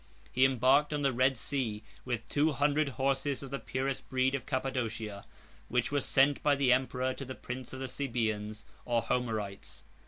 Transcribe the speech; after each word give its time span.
He 0.31 0.45
embarked 0.45 0.93
on 0.93 1.03
the 1.03 1.13
Red 1.13 1.37
Sea 1.37 1.83
with 2.05 2.27
two 2.27 2.53
hundred 2.53 2.89
horses 2.89 3.43
of 3.43 3.51
the 3.51 3.59
purest 3.59 4.09
breed 4.09 4.33
of 4.33 4.47
Cappadocia, 4.47 5.25
which 5.69 5.91
were 5.91 6.01
sent 6.01 6.41
by 6.41 6.55
the 6.55 6.73
emperor 6.73 7.13
to 7.13 7.23
the 7.23 7.35
prince 7.35 7.71
of 7.71 7.79
the 7.81 7.85
Sabæans, 7.85 8.63
or 8.83 9.03
Homerites. 9.03 9.83